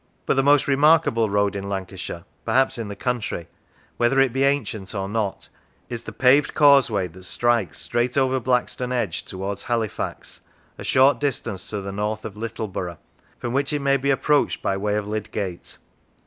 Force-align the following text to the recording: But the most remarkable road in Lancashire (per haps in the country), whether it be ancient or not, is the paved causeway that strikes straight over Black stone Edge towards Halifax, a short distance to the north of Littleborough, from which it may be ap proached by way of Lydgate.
But 0.25 0.33
the 0.35 0.41
most 0.41 0.67
remarkable 0.67 1.29
road 1.29 1.55
in 1.55 1.69
Lancashire 1.69 2.25
(per 2.43 2.53
haps 2.53 2.79
in 2.79 2.87
the 2.87 2.95
country), 2.95 3.47
whether 3.97 4.19
it 4.19 4.33
be 4.33 4.41
ancient 4.43 4.95
or 4.95 5.07
not, 5.07 5.49
is 5.89 6.05
the 6.05 6.11
paved 6.11 6.55
causeway 6.55 7.07
that 7.09 7.21
strikes 7.25 7.77
straight 7.81 8.17
over 8.17 8.39
Black 8.39 8.67
stone 8.67 8.91
Edge 8.91 9.23
towards 9.23 9.65
Halifax, 9.65 10.41
a 10.79 10.83
short 10.83 11.19
distance 11.19 11.69
to 11.69 11.81
the 11.81 11.91
north 11.91 12.25
of 12.25 12.33
Littleborough, 12.35 12.97
from 13.37 13.53
which 13.53 13.71
it 13.71 13.81
may 13.83 13.95
be 13.97 14.11
ap 14.11 14.23
proached 14.23 14.63
by 14.63 14.75
way 14.75 14.95
of 14.95 15.05
Lydgate. 15.05 15.77